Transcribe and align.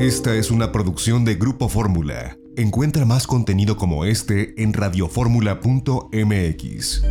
Esta 0.00 0.34
es 0.34 0.50
una 0.50 0.72
producción 0.72 1.24
de 1.26 1.34
Grupo 1.34 1.68
Fórmula. 1.68 2.38
Encuentra 2.56 3.04
más 3.04 3.26
contenido 3.26 3.76
como 3.76 4.06
este 4.06 4.54
en 4.62 4.72
radioformula.mx. 4.72 7.02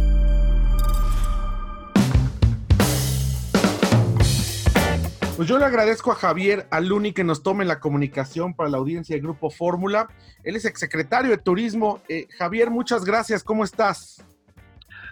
Pues 5.38 5.48
yo 5.48 5.60
le 5.60 5.66
agradezco 5.66 6.12
a 6.12 6.16
Javier 6.16 6.68
Aluni 6.72 7.14
que 7.14 7.24
nos 7.24 7.44
tome 7.44 7.64
la 7.64 7.80
comunicación 7.80 8.56
para 8.56 8.72
la 8.72 8.80
audiencia 8.80 9.16
de 9.16 9.22
Grupo 9.22 9.52
Fórmula. 9.52 10.10
Él 10.44 10.56
es 10.56 10.66
exsecretario 10.66 11.30
de 11.30 11.38
Turismo. 11.38 12.02
Eh, 12.10 12.28
Javier, 12.40 12.72
muchas 12.72 13.06
gracias. 13.06 13.44
¿Cómo 13.44 13.64
estás? 13.64 14.26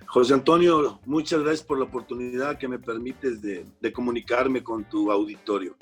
José 0.07 0.33
Antonio, 0.33 0.99
muchas 1.05 1.41
gracias 1.41 1.63
por 1.63 1.77
la 1.77 1.83
oportunidad 1.83 2.57
que 2.57 2.67
me 2.67 2.79
permites 2.79 3.39
de, 3.39 3.67
de 3.79 3.93
comunicarme 3.93 4.63
con 4.63 4.83
tu 4.83 5.11
auditorio. 5.11 5.77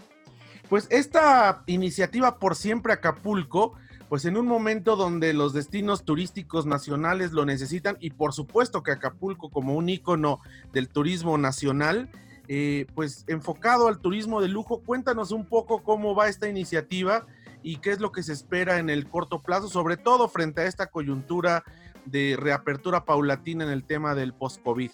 Pues 0.70 0.88
esta 0.90 1.64
iniciativa 1.68 2.40
por 2.40 2.56
siempre 2.56 2.94
Acapulco, 2.94 3.73
pues 4.10 4.26
en 4.26 4.36
un 4.36 4.48
momento 4.48 4.96
donde 4.96 5.34
los 5.34 5.54
destinos 5.54 6.06
turísticos 6.06 6.66
nacionales 6.66 7.32
lo 7.34 7.46
necesitan 7.46 7.98
y 8.00 8.12
por 8.12 8.34
supuesto 8.34 8.82
que 8.82 8.92
Acapulco 8.92 9.50
como 9.50 9.76
un 9.76 9.90
ícono 9.90 10.42
del 10.73 10.90
turismo 10.90 11.38
nacional, 11.38 12.09
eh, 12.48 12.88
pues 12.96 13.26
enfocado 13.28 13.88
al 13.88 14.00
turismo 14.00 14.42
de 14.42 14.48
lujo. 14.48 14.82
Cuéntanos 14.82 15.32
un 15.32 15.46
poco 15.46 15.84
cómo 15.84 16.16
va 16.16 16.30
esta 16.30 16.50
iniciativa 16.50 17.26
y 17.62 17.78
qué 17.78 17.92
es 17.92 18.00
lo 18.00 18.12
que 18.12 18.23
se 18.23 18.34
espera 18.34 18.80
en 18.80 18.90
el 18.90 19.08
corto 19.08 19.42
plazo, 19.42 19.68
sobre 19.68 19.98
todo 19.98 20.28
frente 20.28 20.62
a 20.62 20.66
esta 20.66 20.88
coyuntura 20.88 21.64
de 22.06 22.38
reapertura 22.40 23.06
paulatina 23.06 23.64
en 23.64 23.72
el 23.72 23.84
tema 23.84 24.16
del 24.16 24.34
post-COVID. 24.34 24.92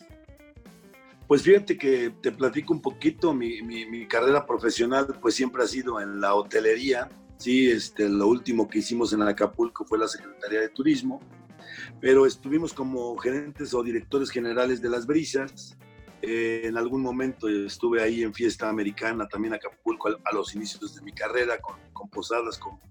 Pues 1.31 1.43
fíjate 1.43 1.77
que 1.77 2.09
te 2.21 2.33
platico 2.33 2.73
un 2.73 2.81
poquito, 2.81 3.33
mi, 3.33 3.61
mi, 3.61 4.05
carrera 4.05 4.45
profesional 4.45 5.07
pues 5.21 5.33
siempre 5.33 5.63
ha 5.63 5.65
sido 5.65 6.01
en 6.01 6.19
la 6.19 6.35
hotelería, 6.35 7.07
sí, 7.37 7.69
este, 7.71 8.09
lo 8.09 8.27
último 8.27 8.67
que 8.67 8.79
hicimos 8.79 9.13
en 9.13 9.21
Acapulco 9.21 9.85
fue 9.85 9.97
la 9.97 10.09
Secretaría 10.09 10.59
de 10.59 10.67
Turismo, 10.67 11.21
pero 12.01 12.25
estuvimos 12.25 12.73
como 12.73 13.15
gerentes 13.15 13.73
o 13.73 13.81
directores 13.81 14.29
generales 14.29 14.81
de 14.81 14.89
las 14.89 15.07
brisas, 15.07 15.77
eh, 16.21 16.63
en 16.65 16.75
algún 16.75 17.01
momento 17.01 17.47
estuve 17.47 18.03
ahí 18.03 18.23
en 18.23 18.33
fiesta 18.33 18.67
americana, 18.67 19.25
también 19.25 19.53
Acapulco, 19.53 20.09
a, 20.09 20.35
los 20.35 20.53
inicios 20.53 20.95
de 20.95 21.01
mi 21.01 21.13
carrera, 21.13 21.61
con, 21.61 22.09
posadas 22.09 22.57
como 22.57 22.81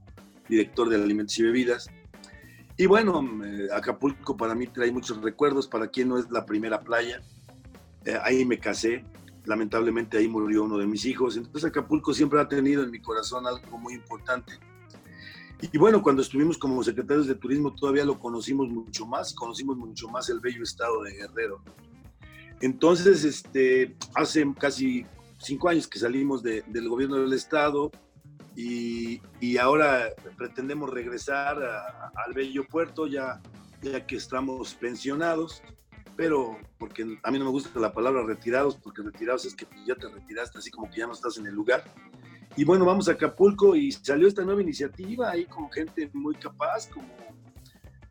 director 0.48 0.88
de 0.88 0.97
alimentos 0.97 1.38
y 1.38 1.42
bebidas. 1.42 1.91
Y 2.78 2.86
bueno, 2.86 3.22
eh, 3.44 3.69
Acapulco 3.70 4.34
para 4.34 4.54
mí 4.54 4.66
trae 4.66 4.91
muchos 4.91 5.20
recuerdos, 5.20 5.69
para 5.69 5.88
quien 5.88 6.08
no 6.08 6.16
es 6.16 6.30
la 6.30 6.47
primera 6.47 6.80
playa. 6.80 7.20
Eh, 8.04 8.18
ahí 8.22 8.44
me 8.44 8.58
casé, 8.58 9.04
lamentablemente 9.44 10.18
ahí 10.18 10.28
murió 10.28 10.64
uno 10.64 10.78
de 10.78 10.86
mis 10.86 11.04
hijos. 11.04 11.36
Entonces 11.36 11.64
Acapulco 11.64 12.14
siempre 12.14 12.40
ha 12.40 12.48
tenido 12.48 12.82
en 12.82 12.90
mi 12.90 13.00
corazón 13.00 13.46
algo 13.46 13.78
muy 13.78 13.94
importante. 13.94 14.58
Y 15.72 15.76
bueno, 15.76 16.02
cuando 16.02 16.22
estuvimos 16.22 16.56
como 16.56 16.82
secretarios 16.82 17.26
de 17.26 17.34
turismo 17.34 17.74
todavía 17.74 18.04
lo 18.04 18.18
conocimos 18.18 18.70
mucho 18.70 19.06
más, 19.06 19.34
conocimos 19.34 19.76
mucho 19.76 20.08
más 20.08 20.30
el 20.30 20.40
bello 20.40 20.62
estado 20.62 21.02
de 21.02 21.12
Guerrero. 21.12 21.62
Entonces, 22.62 23.24
este, 23.24 23.94
hace 24.14 24.46
casi 24.58 25.06
cinco 25.38 25.68
años 25.68 25.86
que 25.86 25.98
salimos 25.98 26.42
del 26.42 26.88
gobierno 26.88 27.16
del 27.16 27.32
estado 27.32 27.90
y, 28.56 29.20
ahora 29.58 30.08
pretendemos 30.36 30.90
regresar 30.90 31.62
al 31.62 32.32
bello 32.34 32.66
puerto 32.66 33.06
ya, 33.06 33.40
ya 33.82 34.06
que 34.06 34.16
estamos 34.16 34.74
pensionados, 34.74 35.62
pero 36.20 36.58
porque 36.76 37.18
a 37.22 37.30
mí 37.30 37.38
no 37.38 37.46
me 37.46 37.50
gusta 37.50 37.80
la 37.80 37.94
palabra 37.94 38.22
retirados, 38.22 38.76
porque 38.76 39.00
retirados 39.00 39.46
es 39.46 39.54
que 39.54 39.66
ya 39.86 39.94
te 39.94 40.06
retiraste, 40.06 40.58
así 40.58 40.70
como 40.70 40.90
que 40.90 40.98
ya 40.98 41.06
no 41.06 41.14
estás 41.14 41.38
en 41.38 41.46
el 41.46 41.54
lugar. 41.54 41.82
Y 42.58 42.64
bueno, 42.64 42.84
vamos 42.84 43.08
a 43.08 43.12
Acapulco 43.12 43.74
y 43.74 43.90
salió 43.90 44.28
esta 44.28 44.44
nueva 44.44 44.60
iniciativa 44.60 45.30
ahí 45.30 45.46
con 45.46 45.72
gente 45.72 46.10
muy 46.12 46.34
capaz, 46.34 46.88
como 46.88 47.08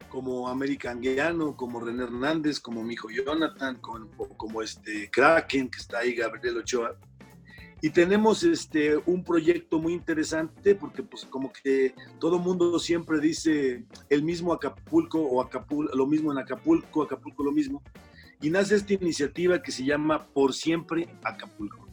como 0.10 0.50
American 0.50 1.00
Guiano, 1.00 1.56
como 1.56 1.82
René 1.82 2.02
Hernández, 2.02 2.60
como 2.60 2.84
mi 2.84 2.96
hijo 2.96 3.12
Jonathan, 3.12 3.76
como, 3.76 4.10
como, 4.38 4.64
este 4.64 5.08
Kraken, 5.12 5.70
que 5.70 5.78
está 5.78 6.00
ahí, 6.00 6.16
Gabriel 6.16 6.58
Ochoa. 6.58 6.98
Y 7.82 7.92
tenemos 7.92 8.44
este, 8.44 8.98
un 9.06 9.24
proyecto 9.24 9.80
muy 9.80 9.94
interesante 9.94 10.76
porque 10.76 11.02
pues 11.02 11.26
como 11.26 11.52
que 11.52 11.94
todo 12.20 12.38
mundo 12.38 12.78
siempre 12.78 13.20
dice 13.20 13.86
el 14.10 14.24
mismo 14.24 14.52
Acapulco 14.52 15.22
o 15.22 15.42
Acapulco, 15.42 15.96
lo 15.96 16.06
mismo 16.06 16.32
en 16.32 16.40
Acapulco, 16.40 17.04
Acapulco 17.04 17.44
lo 17.44 17.54
mismo. 17.54 17.82
Y 18.42 18.50
nace 18.50 18.76
esta 18.76 18.94
iniciativa 18.94 19.62
que 19.62 19.72
se 19.72 19.86
llama 19.86 20.28
Por 20.28 20.54
Siempre 20.54 21.08
Acapulco. 21.24 21.88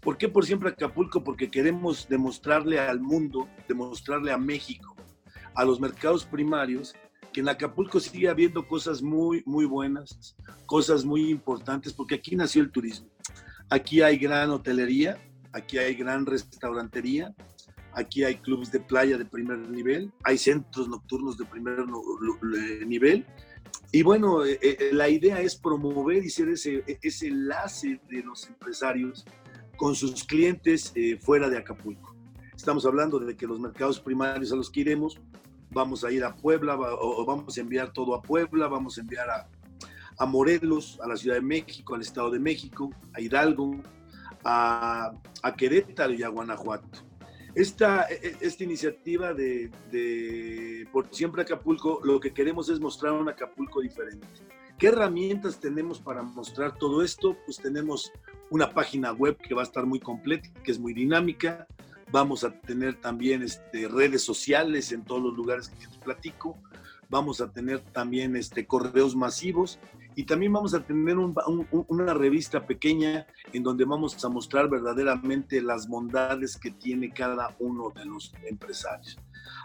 ¿Por 0.00 0.16
qué 0.16 0.28
por 0.28 0.44
siempre 0.46 0.70
Acapulco? 0.70 1.22
Porque 1.22 1.50
queremos 1.50 2.08
demostrarle 2.08 2.78
al 2.78 3.00
mundo, 3.00 3.48
demostrarle 3.68 4.32
a 4.32 4.38
México, 4.38 4.96
a 5.54 5.64
los 5.64 5.80
mercados 5.80 6.24
primarios, 6.24 6.94
que 7.32 7.40
en 7.40 7.48
Acapulco 7.48 8.00
sigue 8.00 8.28
habiendo 8.28 8.66
cosas 8.66 9.02
muy, 9.02 9.42
muy 9.44 9.64
buenas, 9.64 10.36
cosas 10.66 11.04
muy 11.04 11.30
importantes, 11.30 11.92
porque 11.92 12.14
aquí 12.14 12.36
nació 12.36 12.62
el 12.62 12.70
turismo. 12.70 13.08
Aquí 13.70 14.00
hay 14.00 14.16
gran 14.16 14.50
hotelería, 14.50 15.18
aquí 15.52 15.78
hay 15.78 15.94
gran 15.94 16.26
restaurantería, 16.26 17.34
aquí 17.92 18.24
hay 18.24 18.36
clubes 18.36 18.70
de 18.70 18.80
playa 18.80 19.18
de 19.18 19.24
primer 19.24 19.58
nivel, 19.58 20.12
hay 20.24 20.38
centros 20.38 20.88
nocturnos 20.88 21.36
de 21.38 21.44
primer 21.44 21.84
nivel. 22.86 23.26
Y 23.92 24.02
bueno, 24.02 24.44
eh, 24.44 24.58
eh, 24.60 24.90
la 24.92 25.08
idea 25.08 25.40
es 25.40 25.56
promover 25.56 26.24
y 26.24 26.30
ser 26.30 26.48
ese, 26.50 26.84
ese 27.02 27.28
enlace 27.28 28.00
de 28.08 28.22
los 28.22 28.46
empresarios 28.46 29.24
con 29.76 29.94
sus 29.94 30.24
clientes 30.24 30.92
eh, 30.94 31.18
fuera 31.20 31.48
de 31.48 31.56
Acapulco. 31.56 32.14
Estamos 32.54 32.84
hablando 32.84 33.18
de 33.18 33.36
que 33.36 33.46
los 33.46 33.60
mercados 33.60 34.00
primarios 34.00 34.52
a 34.52 34.56
los 34.56 34.70
que 34.70 34.80
iremos 34.80 35.18
vamos 35.70 36.04
a 36.04 36.10
ir 36.10 36.24
a 36.24 36.34
Puebla 36.34 36.76
o, 36.76 37.24
vamos 37.24 37.56
a 37.56 37.60
enviar 37.60 37.92
todo 37.92 38.14
a 38.14 38.22
Puebla, 38.22 38.68
vamos 38.68 38.98
a 38.98 39.00
enviar 39.00 39.30
a, 39.30 39.48
a, 40.18 40.26
Morelos, 40.26 40.98
a 41.02 41.08
la 41.08 41.16
Ciudad 41.16 41.36
de 41.36 41.42
México, 41.42 41.94
al 41.94 42.00
Estado 42.00 42.30
de 42.30 42.40
México, 42.40 42.90
a 43.14 43.20
Hidalgo, 43.20 43.80
a, 44.44 45.12
a 45.42 45.56
Querétaro 45.56 46.12
y 46.12 46.22
a 46.22 46.28
Guanajuato. 46.28 47.06
Esta, 47.54 48.06
e, 48.08 48.14
e, 48.14 48.36
esta 48.40 48.64
iniciativa 48.64 49.34
de, 49.34 50.86
Por 50.92 51.12
Siempre 51.12 51.42
Acapulco, 51.42 52.00
lo 52.04 52.20
que 52.20 52.32
queremos 52.32 52.68
es 52.68 52.80
mostrar 52.80 53.12
un 53.12 53.28
Acapulco 53.28 53.80
diferente. 53.80 54.26
¿Qué 54.78 54.88
herramientas 54.88 55.58
tenemos 55.58 55.98
para 55.98 56.22
mostrar 56.22 56.76
todo 56.76 57.02
esto? 57.02 57.36
Pues 57.44 57.56
tenemos 57.56 58.12
una 58.50 58.70
página 58.70 59.12
web 59.12 59.36
que 59.36 59.54
va 59.54 59.62
a 59.62 59.64
estar 59.64 59.84
muy 59.86 59.98
completa, 59.98 60.48
que 60.62 60.70
es 60.70 60.78
muy 60.78 60.94
dinámica, 60.94 61.66
Vamos 62.10 62.42
a 62.42 62.50
tener 62.50 62.94
también 63.00 63.42
este, 63.42 63.86
redes 63.86 64.22
sociales 64.22 64.92
en 64.92 65.04
todos 65.04 65.22
los 65.22 65.34
lugares 65.34 65.68
que 65.68 65.86
te 65.86 65.98
platico. 65.98 66.58
Vamos 67.08 67.40
a 67.40 67.50
tener 67.50 67.80
también 67.92 68.36
este, 68.36 68.66
correos 68.66 69.16
masivos 69.16 69.78
y 70.14 70.24
también 70.24 70.52
vamos 70.52 70.74
a 70.74 70.84
tener 70.84 71.16
una 71.16 72.12
revista 72.12 72.66
pequeña 72.66 73.26
en 73.52 73.62
donde 73.62 73.84
vamos 73.84 74.22
a 74.24 74.28
mostrar 74.28 74.68
verdaderamente 74.68 75.62
las 75.62 75.88
bondades 75.88 76.56
que 76.56 76.70
tiene 76.72 77.12
cada 77.12 77.54
uno 77.60 77.90
de 77.90 78.04
los 78.04 78.34
empresarios. 78.44 79.16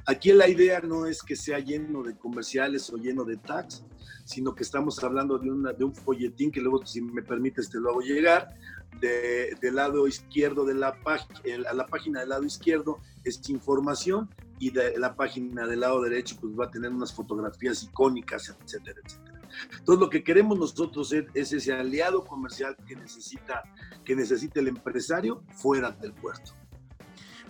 Aquí 0.05 0.31
la 0.31 0.47
idea 0.47 0.79
no 0.81 1.05
es 1.05 1.23
que 1.23 1.35
sea 1.35 1.59
lleno 1.59 2.03
de 2.03 2.15
comerciales 2.15 2.89
o 2.91 2.97
lleno 2.97 3.25
de 3.25 3.37
tags, 3.37 3.83
sino 4.25 4.53
que 4.53 4.63
estamos 4.63 5.03
hablando 5.03 5.37
de, 5.37 5.49
una, 5.49 5.73
de 5.73 5.83
un 5.83 5.95
folletín 5.95 6.51
que 6.51 6.61
luego, 6.61 6.85
si 6.85 7.01
me 7.01 7.23
permites, 7.23 7.69
te 7.69 7.79
lo 7.79 7.89
hago 7.89 8.01
llegar, 8.01 8.55
del 9.01 9.75
lado 9.75 10.07
izquierdo 10.07 10.65
de 10.65 10.75
la 10.75 10.99
página, 11.01 11.73
la 11.73 11.87
página 11.87 12.21
del 12.21 12.29
lado 12.29 12.43
izquierdo 12.43 12.99
es 13.23 13.49
información 13.49 14.29
y 14.67 14.71
la 14.71 15.15
página 15.15 15.67
del 15.67 15.81
lado 15.81 16.01
derecho 16.01 16.37
pues 16.39 16.53
va 16.57 16.65
a 16.65 16.71
tener 16.71 16.91
unas 16.91 17.13
fotografías 17.13 17.83
icónicas, 17.83 18.49
etcétera, 18.49 18.99
etcétera. 19.03 19.41
Entonces 19.77 19.99
lo 19.99 20.09
que 20.09 20.23
queremos 20.23 20.57
nosotros 20.57 21.11
es, 21.11 21.25
es 21.33 21.51
ese 21.53 21.73
aliado 21.73 22.23
comercial 22.23 22.75
que 22.87 22.95
necesita, 22.95 23.61
que 24.05 24.15
necesita 24.15 24.59
el 24.59 24.69
empresario 24.69 25.43
fuera 25.51 25.91
del 25.91 26.13
puerto. 26.13 26.53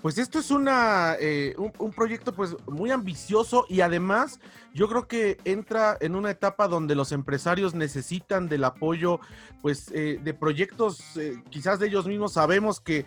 Pues 0.03 0.17
esto 0.17 0.37
es 0.37 0.51
una, 0.51 1.15
eh, 1.17 1.55
un, 1.57 1.93
proyecto 1.93 2.33
pues 2.33 2.57
muy 2.67 2.91
ambicioso 2.91 3.65
y 3.69 3.79
además 3.79 4.41
yo 4.73 4.89
creo 4.89 5.07
que 5.07 5.37
entra 5.45 5.97
en 6.01 6.15
una 6.15 6.29
etapa 6.29 6.67
donde 6.67 6.93
los 6.93 7.13
empresarios 7.13 7.73
necesitan 7.73 8.49
del 8.49 8.65
apoyo 8.65 9.21
pues 9.61 9.89
eh, 9.93 10.19
de 10.21 10.33
proyectos 10.33 11.15
eh, 11.15 11.41
quizás 11.49 11.79
de 11.79 11.87
ellos 11.87 12.05
mismos. 12.05 12.33
Sabemos 12.33 12.81
que 12.81 13.05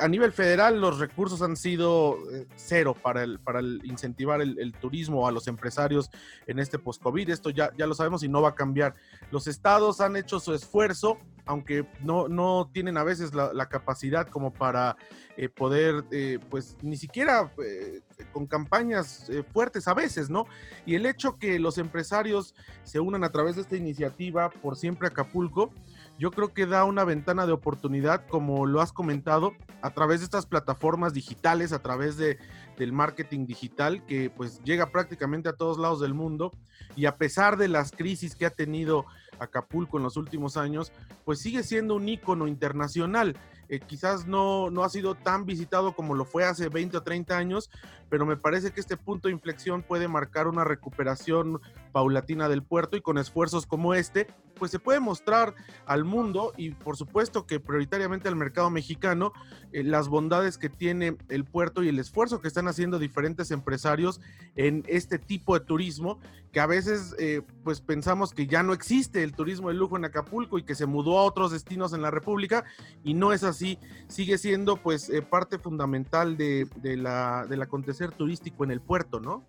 a 0.00 0.08
nivel 0.08 0.32
federal 0.32 0.80
los 0.80 0.98
recursos 0.98 1.42
han 1.42 1.54
sido 1.54 2.16
cero 2.56 2.96
para, 3.02 3.24
el, 3.24 3.38
para 3.40 3.60
el 3.60 3.82
incentivar 3.84 4.40
el, 4.40 4.72
turismo 4.80 5.28
a 5.28 5.32
los 5.32 5.48
empresarios 5.48 6.10
en 6.46 6.60
este 6.60 6.78
post-COVID. 6.78 7.28
Esto 7.28 7.50
ya, 7.50 7.72
ya 7.76 7.86
lo 7.86 7.92
sabemos 7.92 8.22
y 8.22 8.28
no 8.28 8.40
va 8.40 8.48
a 8.48 8.54
cambiar. 8.54 8.94
Los 9.30 9.48
estados 9.48 10.00
han 10.00 10.16
hecho 10.16 10.40
su 10.40 10.54
esfuerzo 10.54 11.18
aunque 11.48 11.86
no, 12.02 12.28
no 12.28 12.70
tienen 12.72 12.98
a 12.98 13.04
veces 13.04 13.32
la, 13.34 13.68
capacidad 13.70 14.28
como 14.28 14.52
para 14.52 14.96
eh, 15.38 15.48
poder, 15.48 16.04
eh, 16.10 16.38
pues 16.50 16.76
ni 16.82 16.96
siquiera 16.96 17.50
eh, 17.64 18.02
con 18.32 18.46
campañas 18.46 19.30
fuertes 19.52 19.88
a 19.88 19.94
veces, 19.94 20.28
¿no? 20.28 20.46
Y 20.84 20.94
el 20.94 21.06
hecho 21.06 21.38
que 21.38 21.58
los 21.58 21.78
empresarios 21.78 22.54
se 22.84 23.00
unan 23.00 23.24
a 23.24 23.32
través 23.32 23.56
de 23.56 23.62
esta 23.62 23.76
iniciativa 23.76 24.50
por 24.50 24.76
siempre 24.76 25.08
Acapulco, 25.08 25.72
yo 26.18 26.32
creo 26.32 26.52
que 26.52 26.66
da 26.66 26.84
una 26.84 27.04
ventana 27.04 27.46
de 27.46 27.52
oportunidad, 27.52 28.26
como 28.26 28.66
lo 28.66 28.80
has 28.80 28.92
comentado, 28.92 29.52
a 29.82 29.90
través 29.90 30.20
de 30.20 30.24
estas 30.24 30.46
plataformas 30.46 31.14
digitales, 31.14 31.72
a 31.72 31.78
través 31.80 32.16
de, 32.16 32.38
del 32.76 32.92
marketing 32.92 33.46
digital, 33.46 34.04
que 34.04 34.28
pues 34.28 34.60
llega 34.64 34.90
prácticamente 34.90 35.48
a 35.48 35.52
todos 35.52 35.78
lados 35.78 36.00
del 36.00 36.14
mundo. 36.14 36.52
Y 36.96 37.06
a 37.06 37.16
pesar 37.16 37.56
de 37.56 37.68
las 37.68 37.92
crisis 37.92 38.34
que 38.34 38.46
ha 38.46 38.50
tenido 38.50 39.06
Acapulco 39.38 39.98
en 39.98 40.02
los 40.02 40.16
últimos 40.16 40.56
años, 40.56 40.92
pues 41.24 41.38
sigue 41.38 41.62
siendo 41.62 41.94
un 41.94 42.08
ícono 42.08 42.48
internacional. 42.48 43.36
Eh, 43.68 43.80
quizás 43.80 44.26
no, 44.26 44.70
no 44.70 44.82
ha 44.82 44.88
sido 44.88 45.14
tan 45.14 45.44
visitado 45.44 45.94
como 45.94 46.14
lo 46.14 46.24
fue 46.24 46.44
hace 46.44 46.68
20 46.68 46.96
o 46.96 47.02
30 47.02 47.36
años, 47.36 47.70
pero 48.08 48.24
me 48.24 48.36
parece 48.36 48.72
que 48.72 48.80
este 48.80 48.96
punto 48.96 49.28
de 49.28 49.34
inflexión 49.34 49.82
puede 49.82 50.08
marcar 50.08 50.48
una 50.48 50.64
recuperación 50.64 51.60
paulatina 51.92 52.48
del 52.48 52.62
puerto 52.62 52.96
y 52.96 53.02
con 53.02 53.18
esfuerzos 53.18 53.66
como 53.66 53.94
este, 53.94 54.26
pues 54.58 54.70
se 54.70 54.78
puede 54.78 55.00
mostrar 55.00 55.54
al 55.86 56.04
mundo 56.04 56.52
y 56.56 56.70
por 56.70 56.96
supuesto 56.96 57.46
que 57.46 57.60
prioritariamente 57.60 58.28
al 58.28 58.36
mercado 58.36 58.70
mexicano 58.70 59.32
eh, 59.72 59.84
las 59.84 60.08
bondades 60.08 60.58
que 60.58 60.68
tiene 60.68 61.16
el 61.28 61.44
puerto 61.44 61.82
y 61.82 61.88
el 61.88 61.98
esfuerzo 61.98 62.40
que 62.40 62.48
están 62.48 62.68
haciendo 62.68 62.98
diferentes 62.98 63.50
empresarios 63.50 64.20
en 64.56 64.84
este 64.88 65.18
tipo 65.18 65.58
de 65.58 65.64
turismo 65.64 66.18
que 66.52 66.60
a 66.60 66.66
veces 66.66 67.14
eh, 67.18 67.42
pues 67.62 67.80
pensamos 67.80 68.32
que 68.32 68.46
ya 68.46 68.62
no 68.62 68.72
existe 68.72 69.22
el 69.22 69.34
turismo 69.34 69.68
de 69.68 69.74
lujo 69.74 69.96
en 69.96 70.04
Acapulco 70.04 70.58
y 70.58 70.62
que 70.62 70.74
se 70.74 70.86
mudó 70.86 71.18
a 71.18 71.24
otros 71.24 71.52
destinos 71.52 71.92
en 71.92 72.02
la 72.02 72.10
República 72.10 72.64
y 73.04 73.14
no 73.14 73.32
es 73.32 73.44
así, 73.44 73.78
sigue 74.08 74.38
siendo 74.38 74.76
pues 74.76 75.10
eh, 75.10 75.22
parte 75.22 75.58
fundamental 75.58 76.36
de, 76.36 76.66
la, 76.96 77.46
del 77.48 77.62
acontecer 77.62 78.12
turístico 78.12 78.64
en 78.64 78.70
el 78.70 78.80
puerto, 78.80 79.20
¿no? 79.20 79.44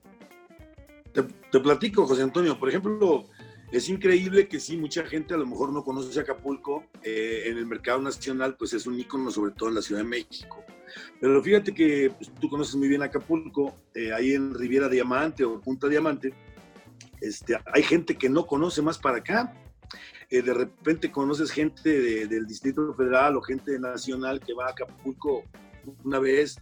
Te, 1.14 1.24
te 1.24 1.60
platico, 1.60 2.06
José 2.06 2.22
Antonio, 2.22 2.60
por 2.60 2.70
ejemplo, 2.70 3.26
es 3.72 3.90
increíble 3.90 4.48
que 4.48 4.60
sí, 4.60 4.78
mucha 4.78 5.06
gente 5.06 5.34
a 5.34 5.38
lo 5.38 5.46
mejor 5.46 5.72
no 5.72 5.84
conoce 5.84 6.20
Acapulco. 6.20 6.86
Eh, 7.04 7.44
en 7.46 7.58
el 7.58 7.66
mercado 7.66 8.02
nacional, 8.02 8.56
pues 8.58 8.74
es 8.74 8.88
un 8.88 9.00
ícono, 9.00 9.32
sobre 9.32 9.52
todo 9.52 9.70
en 9.70 9.76
la 9.76 9.82
Ciudad 9.82 10.02
de 10.02 10.08
México. 10.08 10.64
Pero 11.20 11.42
fíjate 11.42 11.74
que 11.74 12.12
pues, 12.18 12.32
tú 12.40 12.50
conoces 12.50 12.76
muy 12.76 12.88
bien 12.88 13.04
Acapulco, 13.04 13.76
eh, 13.94 14.12
ahí 14.12 14.34
en 14.34 14.54
Riviera 14.54 14.90
Diamante 14.90 15.44
o 15.44 15.60
Punta 15.62 15.88
Diamante, 15.88 16.34
este, 17.22 17.58
hay 17.74 17.84
gente 17.84 18.16
que 18.16 18.30
no 18.30 18.46
conoce 18.46 18.82
más 18.82 18.98
para 18.98 19.18
acá. 19.18 19.54
Eh, 20.30 20.42
de 20.42 20.54
repente 20.54 21.12
conoces 21.12 21.52
gente 21.52 22.28
del 22.28 22.46
Distrito 22.46 22.94
Federal 22.94 23.36
o 23.36 23.42
gente 23.42 23.80
nacional 23.80 24.40
que 24.40 24.54
va 24.54 24.68
a 24.68 24.72
Acapulco 24.72 25.44
una 26.04 26.20
vez 26.20 26.60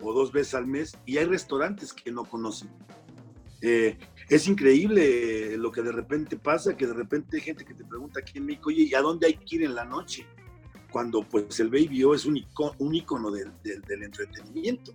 o 0.00 0.12
dos 0.12 0.32
veces 0.32 0.54
al 0.54 0.66
mes 0.66 0.96
y 1.06 1.16
hay 1.16 1.24
restaurantes 1.24 1.92
que 1.92 2.10
no 2.10 2.24
conocen. 2.24 2.68
Eh, 3.62 3.96
es 4.28 4.48
increíble 4.48 5.56
lo 5.56 5.70
que 5.70 5.82
de 5.82 5.92
repente 5.92 6.36
pasa, 6.36 6.76
que 6.76 6.86
de 6.86 6.94
repente 6.94 7.36
hay 7.36 7.42
gente 7.42 7.64
que 7.64 7.74
te 7.74 7.84
pregunta 7.84 8.20
aquí 8.20 8.38
en 8.38 8.46
México, 8.46 8.70
oye, 8.70 8.82
¿y 8.90 8.94
a 8.94 9.00
dónde 9.00 9.28
hay 9.28 9.34
que 9.34 9.56
ir 9.56 9.62
en 9.62 9.74
la 9.74 9.84
noche? 9.84 10.26
Cuando 10.90 11.22
pues 11.22 11.60
el 11.60 11.68
Baby 11.68 12.04
O 12.04 12.14
es 12.14 12.24
un 12.24 12.36
icono, 12.36 13.30
del, 13.30 14.02
entretenimiento. 14.02 14.92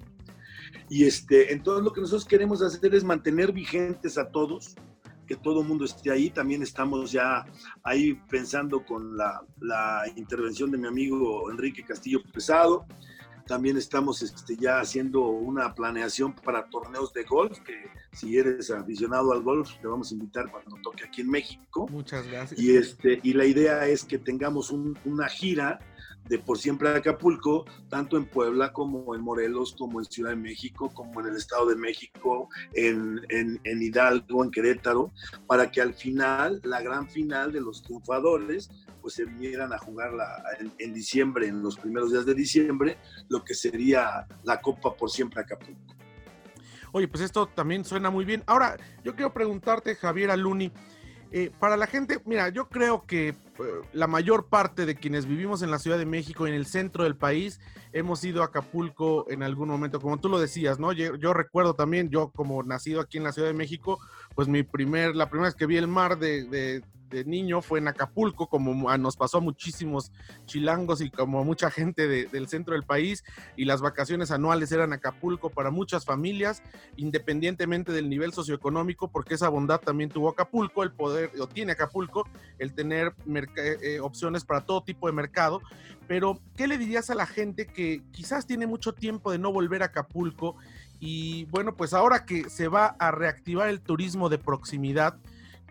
Y 0.90 1.06
este, 1.06 1.54
entonces 1.54 1.84
lo 1.84 1.94
que 1.94 2.02
nosotros 2.02 2.26
queremos 2.26 2.62
hacer 2.62 2.94
es 2.94 3.04
mantener 3.04 3.54
vigentes 3.54 4.18
a 4.18 4.30
todos, 4.30 4.76
que 5.26 5.36
todo 5.38 5.62
el 5.62 5.68
mundo 5.68 5.86
esté 5.86 6.12
ahí. 6.12 6.30
También 6.30 6.62
estamos 6.62 7.12
ya 7.12 7.46
ahí 7.84 8.16
pensando 8.30 8.84
con 8.84 9.16
la 9.16 10.04
intervención 10.18 10.72
de 10.72 10.78
mi 10.78 10.88
amigo 10.88 11.50
Enrique 11.50 11.86
Castillo 11.86 12.22
Pesado, 12.34 12.86
también 13.46 13.78
estamos 13.78 14.22
este, 14.22 14.56
ya 14.58 14.80
haciendo 14.80 15.22
una 15.28 15.74
planeación 15.74 16.34
para 16.34 16.70
torneos 16.70 17.14
de 17.14 17.24
golf, 17.24 17.60
que 17.60 17.90
si 18.14 18.38
eres 18.38 18.72
aficionado 18.72 19.32
al 19.32 19.42
golf, 19.42 19.70
te 19.82 19.88
vamos 19.88 20.12
a 20.12 20.14
invitar 20.14 20.52
cuando 20.52 20.78
toque 20.82 21.06
aquí 21.06 21.22
en 21.22 21.30
México. 21.30 21.88
Muchas 21.90 22.28
gracias. 22.28 22.60
Y, 22.60 22.76
este, 22.76 23.20
y 23.24 23.34
la 23.34 23.46
idea 23.46 23.88
es 23.88 24.04
que 24.04 24.18
tengamos 24.18 24.72
una 24.72 25.28
gira 25.30 25.80
de 26.28 26.40
por 26.40 26.58
siempre 26.58 26.90
Acapulco, 26.90 27.66
tanto 27.90 28.18
en 28.18 28.26
Puebla 28.26 28.72
como 28.72 29.16
en 29.16 29.22
Morelos, 29.22 29.76
como 29.78 30.00
en 30.00 30.06
Ciudad 30.06 30.32
de 30.32 30.38
México, 30.38 30.90
como 30.94 31.20
en 31.20 31.28
el 31.28 31.36
Estado 31.36 31.68
de 31.68 31.76
México, 31.76 32.50
en, 32.74 33.20
en, 33.30 33.60
en 33.64 33.82
Hidalgo, 33.82 34.44
en 34.44 34.52
Querétaro, 34.52 35.12
para 35.48 35.72
que 35.72 35.82
al 35.82 35.94
final, 35.94 36.62
la 36.64 36.82
gran 36.82 37.10
final 37.10 37.52
de 37.52 37.62
los 37.62 37.82
triunfadores, 37.84 38.70
pues 39.02 39.16
se 39.16 39.26
vinieran 39.26 39.74
a 39.74 39.78
jugar 39.78 40.12
en, 40.78 40.94
diciembre, 40.94 41.48
en 41.48 41.62
los 41.62 41.78
primeros 41.78 42.12
días 42.12 42.26
de 42.26 42.34
diciembre, 42.34 42.98
lo 43.30 43.44
que 43.44 43.54
sería 43.54 44.28
la 44.44 44.62
Copa 44.62 44.96
por 44.96 45.10
siempre 45.10 45.42
Acapulco. 45.42 45.96
Oye, 46.94 47.08
pues 47.08 47.24
esto 47.24 47.48
también 47.48 47.86
suena 47.86 48.10
muy 48.10 48.26
bien. 48.26 48.44
Ahora, 48.46 48.78
yo 49.04 49.16
quiero 49.16 49.34
preguntarte, 49.34 49.96
Javier 49.96 50.30
Aluni, 50.30 50.72
eh, 51.32 51.50
para 51.60 51.78
la 51.78 51.88
gente, 51.88 52.22
mira, 52.26 52.50
yo 52.50 52.68
creo 52.68 53.06
que 53.06 53.34
la 53.94 54.08
mayor 54.08 54.48
parte 54.48 54.86
de 54.86 54.96
quienes 54.96 55.26
vivimos 55.26 55.62
en 55.62 55.72
la 55.72 55.80
Ciudad 55.80 55.98
de 55.98 56.06
México, 56.06 56.48
en 56.48 56.54
el 56.54 56.66
centro 56.66 57.04
del 57.04 57.16
país, 57.16 57.60
hemos 57.94 58.24
ido 58.24 58.42
a 58.42 58.46
Acapulco 58.46 59.26
en 59.30 59.44
algún 59.44 59.70
momento, 59.70 60.00
como 60.00 60.20
tú 60.20 60.30
lo 60.30 60.40
decías, 60.40 60.80
¿no? 60.80 60.92
Yo, 60.92 61.34
recuerdo 61.34 61.74
también, 61.74 62.10
yo 62.10 62.30
como 62.30 62.64
nacido 62.64 63.02
aquí 63.02 63.18
en 63.18 63.24
la 63.24 63.32
Ciudad 63.32 63.48
de 63.48 63.54
México, 63.54 64.00
pues 64.36 64.48
mi 64.48 64.64
primer, 64.64 65.16
la 65.16 65.30
primera 65.30 65.50
vez 65.50 65.56
que 65.56 65.66
vi 65.66 65.78
el 65.78 65.88
mar 65.88 66.18
de 66.18 66.82
de 67.12 67.26
niño 67.26 67.62
fue 67.62 67.80
en 67.80 67.88
Acapulco, 67.88 68.48
como 68.48 68.98
nos 68.98 69.18
pasó 69.18 69.38
a 69.38 69.42
muchísimos 69.42 70.12
chilangos 70.46 71.02
y 71.02 71.12
como 71.12 71.40
a 71.40 71.44
mucha 71.44 71.70
gente 71.70 72.08
del 72.08 72.48
centro 72.48 72.74
del 72.74 72.84
país, 72.84 73.24
y 73.56 73.66
las 73.66 73.82
vacaciones 73.82 74.32
anuales 74.32 74.72
eran 74.72 74.94
Acapulco 74.94 75.50
para 75.50 75.70
muchas 75.70 76.06
familias, 76.06 76.64
independientemente 76.96 77.92
del 77.92 78.10
nivel 78.10 78.34
socioeconómico, 78.34 79.10
porque 79.10 79.36
esa 79.36 79.50
bondad 79.50 79.82
también 79.82 80.10
tuvo 80.10 80.30
Acapulco, 80.30 80.84
el 80.84 80.92
poder, 80.92 81.32
o 81.40 81.48
tiene 81.48 81.74
Acapulco, 81.74 82.28
el 82.58 82.74
tener 82.74 83.14
eh, 83.28 83.48
eh, 83.56 84.00
opciones 84.00 84.46
para 84.46 84.62
todo 84.62 84.84
tipo 84.84 85.08
de 85.08 85.14
mercado. 85.14 85.62
Pero, 86.08 86.40
¿qué 86.58 86.68
le 86.68 86.78
dirías 86.78 87.10
a 87.10 87.16
la 87.16 87.26
gente 87.26 87.68
que 87.68 88.02
quizás 88.12 88.46
tiene 88.46 88.68
mucho 88.68 88.94
tiempo 88.94 89.32
de 89.32 89.40
no 89.40 89.52
volver 89.52 89.82
a 89.82 89.88
Acapulco? 89.88 90.56
Y 91.00 91.46
bueno, 91.46 91.76
pues 91.76 91.94
ahora 91.94 92.26
que 92.26 92.50
se 92.50 92.68
va 92.68 92.96
a 93.00 93.12
reactivar 93.12 93.70
el 93.70 93.82
turismo 93.82 94.30
de 94.30 94.38
proximidad, 94.38 95.18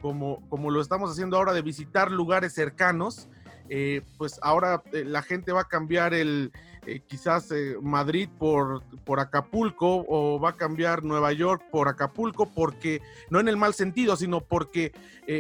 como, 0.01 0.41
como 0.49 0.71
lo 0.71 0.81
estamos 0.81 1.11
haciendo 1.11 1.37
ahora 1.37 1.53
de 1.53 1.63
visitar 1.63 2.11
lugares 2.11 2.55
cercanos, 2.55 3.29
eh, 3.73 4.03
pues 4.19 4.41
ahora 4.43 4.83
eh, 4.93 5.05
la 5.05 5.23
gente 5.23 5.53
va 5.53 5.61
a 5.61 5.69
cambiar 5.69 6.13
el 6.13 6.51
eh, 6.87 7.03
quizás 7.07 7.51
Madrid 7.81 8.29
por, 8.37 8.83
por 9.05 9.21
Acapulco 9.21 10.05
o 10.09 10.41
va 10.41 10.51
a 10.51 10.57
cambiar 10.57 11.05
Nueva 11.05 11.33
York 11.33 11.63
por 11.71 11.87
Acapulco 11.87 12.53
porque 12.53 13.01
no 13.31 13.39
en 13.39 13.47
el 13.47 13.57
mal 13.57 13.73
sentido, 13.73 14.17
sino 14.17 14.41
porque 14.41 14.93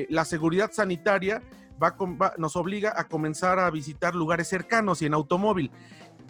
la 0.09 0.25
seguridad 0.25 0.71
sanitaria 0.73 1.43
va, 1.83 1.97
va, 1.99 2.35
nos 2.39 2.57
obliga 2.57 2.93
a 2.97 3.09
comenzar 3.09 3.59
a 3.59 3.71
visitar 3.71 4.15
lugares 4.15 4.49
cercanos 4.49 5.03
y 5.03 5.07
en 5.07 5.15
automóvil. 5.15 5.71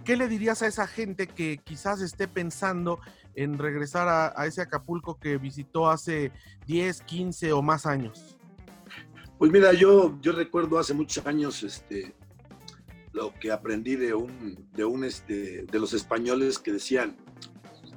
¿Qué 0.05 0.17
le 0.17 0.29
dirías 0.29 0.63
a 0.63 0.67
esa 0.67 0.87
gente 0.87 1.27
que 1.27 1.59
quizás 1.59 2.01
esté 2.01 2.27
pensando 2.27 3.01
en 3.35 3.59
regresar 3.59 4.09
a, 4.09 4.47
ese 4.47 4.63
Acapulco 4.63 5.19
que 5.19 5.39
visitó 5.39 5.89
hace 5.91 6.33
10, 6.67 7.03
15 7.03 7.53
o 7.53 7.63
más 7.63 7.87
años? 7.87 8.37
Pues 9.39 9.51
mira, 9.51 9.73
yo, 9.73 10.19
yo 10.21 10.33
recuerdo 10.33 10.79
hace 10.79 10.95
muchos 10.95 11.27
años 11.27 11.63
este, 11.63 12.15
lo 13.13 13.33
que 13.35 13.53
aprendí 13.53 13.97
de 13.97 14.15
un, 14.15 14.69
de 14.73 14.85
un 14.85 15.05
este, 15.05 15.65
de 15.65 15.79
los 15.79 15.95
españoles 15.95 16.59
que 16.59 16.73
decían 16.73 17.17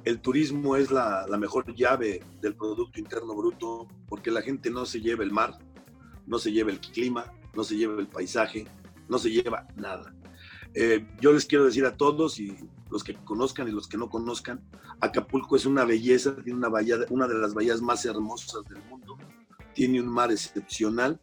el 0.04 0.20
turismo 0.20 0.76
es 0.76 0.90
la, 0.90 1.26
la, 1.28 1.38
mejor 1.38 1.74
llave 1.74 2.22
del 2.40 2.54
Producto 2.54 3.00
Interno 3.00 3.34
Bruto 3.34 3.88
porque 4.06 4.30
la 4.30 4.42
gente 4.42 4.70
no 4.70 4.84
se 4.84 5.00
lleva 5.00 5.24
el 5.24 5.32
mar, 5.32 5.58
no 6.26 6.38
se 6.38 6.52
lleva 6.52 6.70
el 6.70 6.80
clima, 6.80 7.32
no 7.56 7.64
se 7.64 7.76
lleva 7.76 8.00
el 8.00 8.08
paisaje, 8.08 8.66
no 9.08 9.18
se 9.18 9.30
lleva 9.30 9.66
nada. 9.76 10.14
Eh, 10.74 11.06
yo 11.20 11.32
les 11.32 11.46
quiero 11.46 11.64
decir 11.64 11.84
a 11.84 11.96
todos 11.96 12.40
y 12.40 12.56
los 12.90 13.04
que 13.04 13.14
conozcan 13.14 13.68
y 13.68 13.72
los 13.72 13.88
que 13.88 13.96
no 13.96 14.08
conozcan, 14.08 14.60
Acapulco 15.00 15.56
es 15.56 15.66
una 15.66 15.84
belleza, 15.84 16.34
tiene 16.36 16.58
una, 16.58 16.68
bahía, 16.68 16.96
una 17.10 17.28
de 17.28 17.34
las 17.34 17.54
bahías 17.54 17.80
más 17.80 18.04
hermosas 18.04 18.64
del 18.68 18.82
mundo, 18.84 19.16
tiene 19.72 20.00
un 20.00 20.08
mar 20.08 20.32
excepcional, 20.32 21.20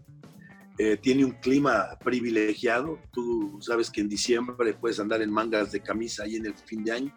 eh, 0.78 0.98
tiene 0.98 1.26
un 1.26 1.32
clima 1.32 1.98
privilegiado, 2.04 3.00
tú 3.12 3.58
sabes 3.62 3.90
que 3.90 4.02
en 4.02 4.10
diciembre 4.10 4.74
puedes 4.74 5.00
andar 5.00 5.22
en 5.22 5.32
mangas 5.32 5.72
de 5.72 5.82
camisa 5.82 6.24
ahí 6.24 6.38
en 6.38 6.46
el 6.46 6.56
fin 6.56 6.84
de 6.84 6.92
año, 6.92 7.14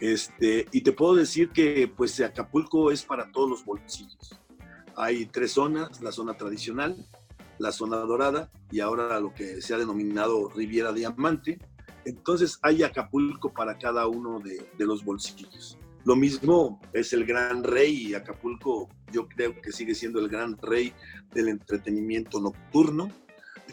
este, 0.00 0.66
y 0.72 0.80
te 0.80 0.92
puedo 0.92 1.14
decir 1.14 1.50
que 1.50 1.88
pues 1.88 2.20
Acapulco 2.20 2.90
es 2.90 3.02
para 3.04 3.30
todos 3.30 3.48
los 3.48 3.64
bolsillos. 3.64 4.40
Hay 4.96 5.26
tres 5.26 5.52
zonas, 5.52 6.00
la 6.02 6.12
zona 6.12 6.36
tradicional, 6.36 6.96
la 7.58 7.72
zona 7.72 7.96
dorada 7.98 8.50
y 8.70 8.80
ahora 8.80 9.18
lo 9.20 9.32
que 9.34 9.60
se 9.60 9.74
ha 9.74 9.78
denominado 9.78 10.48
Riviera 10.48 10.92
Diamante. 10.92 11.58
Entonces 12.04 12.58
hay 12.62 12.82
Acapulco 12.82 13.52
para 13.52 13.78
cada 13.78 14.06
uno 14.06 14.40
de, 14.40 14.66
los 14.78 15.04
bolsillos. 15.04 15.78
Lo 16.04 16.16
mismo 16.16 16.80
es 16.92 17.12
el 17.12 17.24
gran 17.24 17.64
rey 17.64 18.08
y 18.08 18.14
Acapulco 18.14 18.88
yo 19.10 19.26
creo 19.28 19.60
que 19.60 19.72
sigue 19.72 19.94
siendo 19.94 20.20
el 20.20 20.28
gran 20.28 20.58
rey 20.58 20.92
del 21.32 21.48
entretenimiento 21.48 22.40
nocturno. 22.40 23.10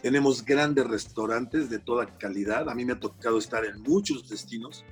Tenemos 0.02 0.46
grandes 0.46 0.88
restaurantes 0.88 1.70
de 1.70 1.80
toda 1.80 2.06
calidad. 2.18 2.70
A 2.70 2.76
mí 2.76 2.86
me 2.86 2.94
ha 2.94 3.00
tocado 3.00 3.38
estar 3.38 3.66
en 3.66 3.82
muchos 3.82 4.30
destinos 4.30 4.86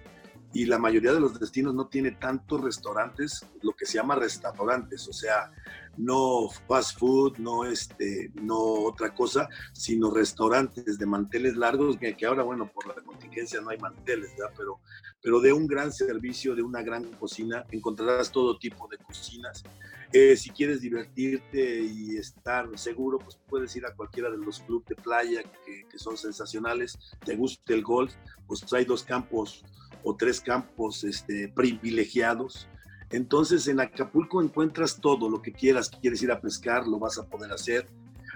y 0.52 0.66
la 0.66 0.80
mayoría 0.80 1.14
de 1.14 1.20
los 1.20 1.40
destinos 1.40 1.76
no 1.76 1.88
tiene 1.88 2.12
tantos 2.12 2.62
restaurantes, 2.62 3.46
lo 3.62 3.74
que 3.74 3.86
se 3.86 3.96
llama 3.96 4.16
restaurantes, 4.16 5.08
o 5.08 5.14
sea, 5.14 5.52
no 5.98 6.50
fast 6.68 6.98
food, 6.98 7.38
no, 7.38 7.66
este, 7.66 8.32
no 8.42 8.58
otra 8.58 9.14
cosa, 9.14 9.48
sino 9.74 10.10
restaurantes 10.10 10.98
de 10.98 11.06
manteles 11.06 11.56
largos, 11.56 11.98
que, 11.98 12.26
ahora, 12.26 12.44
bueno, 12.44 12.72
por 12.74 12.88
la 12.88 12.96
contingencia 13.04 13.62
no 13.62 13.70
hay 13.70 13.78
manteles, 13.78 14.32
¿verdad? 14.38 14.54
Pero, 14.58 14.80
pero 15.22 15.40
de 15.40 15.54
un 15.54 15.68
gran 15.68 15.92
servicio, 15.92 16.56
de 16.56 16.64
una 16.64 16.82
gran 16.82 17.04
cocina, 17.14 17.66
encontrarás 17.72 18.32
todo 18.32 18.58
tipo 18.58 18.88
de 18.88 18.98
cocinas. 18.98 19.64
Eh, 20.12 20.36
si 20.36 20.50
quieres 20.50 20.82
divertirte 20.82 21.82
y 21.82 22.16
estar 22.18 22.68
seguro, 22.80 23.20
pues 23.20 23.38
puedes 23.48 23.76
ir 23.76 23.86
a 23.86 23.94
cualquiera 23.94 24.32
de 24.32 24.38
los 24.38 24.60
clubes 24.62 24.88
de 24.88 24.96
playa 24.96 25.44
que, 25.64 25.86
que 25.88 26.00
son 26.00 26.18
sensacionales, 26.18 26.98
te 27.24 27.36
gusta 27.36 27.74
el 27.74 27.84
golf, 27.84 28.12
pues 28.48 28.64
hay 28.74 28.86
dos 28.86 29.04
campos 29.04 29.64
o 30.04 30.16
tres 30.16 30.42
campos 30.42 31.04
este, 31.04 31.48
privilegiados. 31.50 32.68
Entonces 33.12 33.68
en 33.68 33.80
Acapulco 33.80 34.42
encuentras 34.42 35.00
todo 35.00 35.30
lo 35.30 35.42
que 35.42 35.52
quieras, 35.52 35.90
quieres 35.90 36.22
ir 36.22 36.32
a 36.32 36.42
pescar, 36.42 36.88
lo 36.88 37.00
vas 37.00 37.18
a 37.18 37.26
poder 37.26 37.52
hacer. 37.52 37.88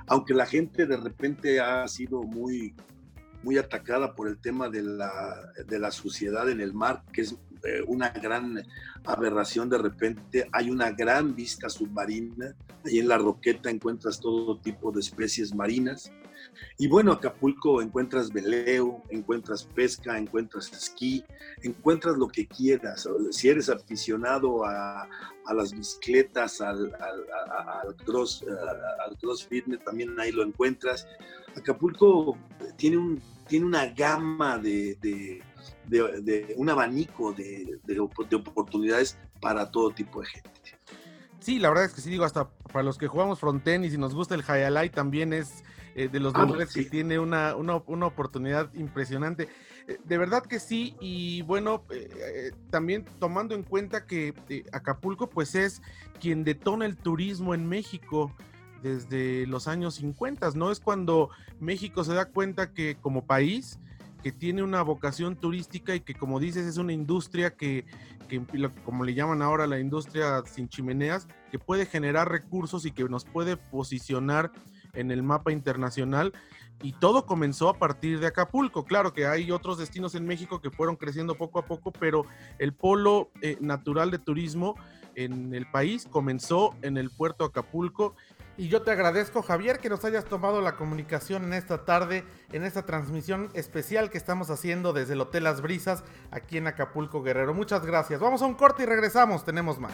Aunque 0.07 0.33
la 0.33 0.45
gente 0.45 0.85
de 0.85 0.97
repente 0.97 1.59
ha 1.59 1.87
sido 1.87 2.23
muy, 2.23 2.75
muy 3.43 3.57
atacada 3.57 4.15
por 4.15 4.27
el 4.27 4.37
tema 4.37 4.69
de 4.69 4.81
la, 4.81 5.53
de 5.65 5.79
la 5.79 5.91
suciedad 5.91 6.49
en 6.49 6.59
el 6.59 6.73
mar, 6.73 7.03
que 7.13 7.21
es 7.21 7.35
eh, 7.63 7.81
una 7.87 8.09
gran 8.09 8.61
aberración 9.05 9.69
de 9.69 9.77
repente. 9.77 10.47
Hay 10.51 10.69
una 10.69 10.91
gran 10.91 11.35
vista 11.35 11.69
submarina. 11.69 12.55
Ahí 12.83 12.99
en 12.99 13.07
la 13.07 13.17
roqueta 13.17 13.69
encuentras 13.69 14.19
todo 14.19 14.59
tipo 14.59 14.91
de 14.91 14.99
especies 14.99 15.53
marinas. 15.53 16.11
Y 16.77 16.87
bueno, 16.87 17.11
Acapulco 17.11 17.81
encuentras 17.81 18.31
veleo, 18.31 19.03
encuentras 19.09 19.63
pesca, 19.63 20.17
encuentras 20.17 20.71
esquí, 20.71 21.23
encuentras 21.61 22.17
lo 22.17 22.27
que 22.27 22.47
quieras. 22.47 23.07
Si 23.31 23.49
eres 23.49 23.69
aficionado 23.69 24.65
a, 24.65 25.07
las 25.53 25.73
bicicletas, 25.73 26.61
al, 26.61 26.93
al, 26.95 27.95
cross, 27.97 28.43
al 29.05 29.37
fitness, 29.47 29.83
también 29.83 30.19
ahí 30.19 30.31
lo 30.31 30.43
encuentras. 30.43 31.07
Acapulco 31.55 32.37
tiene, 32.75 32.97
un, 32.97 33.21
tiene 33.47 33.65
una 33.65 33.85
gama 33.87 34.57
de, 34.57 34.97
de, 34.99 36.53
un 36.57 36.69
abanico 36.69 37.33
de, 37.33 37.79
de, 37.83 37.99
oportunidades 37.99 39.17
para 39.39 39.69
todo 39.69 39.91
tipo 39.91 40.21
de 40.21 40.27
gente. 40.27 40.49
Sí, 41.39 41.59
la 41.59 41.69
verdad 41.69 41.85
es 41.85 41.93
que 41.93 42.01
sí, 42.01 42.09
digo, 42.09 42.23
hasta 42.23 42.49
para 42.71 42.83
los 42.83 42.97
que 42.97 43.07
jugamos 43.07 43.39
frontenis 43.39 43.93
y 43.93 43.97
nos 43.97 44.15
gusta 44.15 44.33
el 44.33 44.41
highlight 44.41 44.93
también 44.93 45.33
es 45.33 45.63
eh, 45.95 46.07
de 46.07 46.19
los 46.19 46.33
lugares 46.33 46.69
ah, 46.71 46.73
que 46.73 46.85
tiene 46.85 47.19
una, 47.19 47.55
una, 47.55 47.75
oportunidad 47.75 48.73
impresionante. 48.73 49.47
Eh, 49.87 49.99
de 50.03 50.17
verdad 50.17 50.43
que 50.43 50.59
sí, 50.59 50.95
y 50.99 51.43
bueno, 51.43 51.83
eh, 51.91 52.51
también 52.71 53.05
tomando 53.19 53.53
en 53.53 53.63
cuenta 53.63 54.05
que 54.05 54.33
Acapulco 54.71 55.29
pues 55.29 55.53
es 55.53 55.81
quien 56.19 56.43
detona 56.43 56.85
el 56.85 56.97
turismo 56.97 57.53
en 57.53 57.67
México 57.67 58.35
desde 58.81 59.45
los 59.45 59.67
años 59.67 59.95
50, 59.95 60.51
¿no? 60.55 60.71
Es 60.71 60.79
cuando 60.79 61.29
México 61.59 62.03
se 62.03 62.13
da 62.13 62.25
cuenta 62.25 62.73
que 62.73 62.95
como 62.95 63.25
país, 63.25 63.79
que 64.23 64.31
tiene 64.31 64.63
una 64.63 64.81
vocación 64.81 65.35
turística 65.35 65.93
y 65.93 65.99
que 65.99 66.15
como 66.15 66.39
dices 66.39 66.65
es 66.65 66.77
una 66.77 66.93
industria 66.93 67.51
que, 67.55 67.85
que, 68.27 68.41
como 68.83 69.03
le 69.03 69.13
llaman 69.13 69.41
ahora 69.41 69.67
la 69.67 69.79
industria 69.79 70.41
sin 70.45 70.69
chimeneas, 70.69 71.27
que 71.51 71.59
puede 71.59 71.85
generar 71.85 72.31
recursos 72.31 72.85
y 72.85 72.91
que 72.91 73.03
nos 73.03 73.25
puede 73.25 73.57
posicionar 73.57 74.51
en 74.93 75.11
el 75.11 75.23
mapa 75.23 75.51
internacional 75.51 76.33
y 76.81 76.93
todo 76.93 77.25
comenzó 77.25 77.69
a 77.69 77.77
partir 77.77 78.19
de 78.19 78.27
Acapulco. 78.27 78.85
Claro 78.85 79.13
que 79.13 79.25
hay 79.25 79.51
otros 79.51 79.77
destinos 79.77 80.15
en 80.15 80.25
México 80.25 80.61
que 80.61 80.69
fueron 80.69 80.95
creciendo 80.95 81.35
poco 81.35 81.59
a 81.59 81.65
poco, 81.65 81.91
pero 81.91 82.25
el 82.59 82.73
polo 82.73 83.29
eh, 83.41 83.57
natural 83.61 84.11
de 84.11 84.19
turismo 84.19 84.75
en 85.15 85.53
el 85.53 85.65
país 85.65 86.07
comenzó 86.09 86.75
en 86.81 86.97
el 86.97 87.09
puerto 87.09 87.45
Acapulco. 87.45 88.15
Y 88.55 88.67
yo 88.67 88.83
te 88.83 88.91
agradezco, 88.91 89.41
Javier, 89.41 89.79
que 89.79 89.89
nos 89.89 90.05
hayas 90.05 90.25
tomado 90.25 90.61
la 90.61 90.75
comunicación 90.75 91.43
en 91.43 91.53
esta 91.53 91.85
tarde, 91.85 92.23
en 92.51 92.63
esta 92.63 92.85
transmisión 92.85 93.49
especial 93.53 94.11
que 94.11 94.17
estamos 94.17 94.51
haciendo 94.51 94.93
desde 94.93 95.13
el 95.13 95.21
Hotel 95.21 95.45
Las 95.45 95.61
Brisas, 95.61 96.03
aquí 96.29 96.57
en 96.57 96.67
Acapulco 96.67 97.23
Guerrero. 97.23 97.53
Muchas 97.53 97.83
gracias. 97.85 98.19
Vamos 98.19 98.43
a 98.43 98.45
un 98.45 98.53
corte 98.53 98.83
y 98.83 98.85
regresamos, 98.85 99.43
tenemos 99.43 99.79
más. 99.79 99.93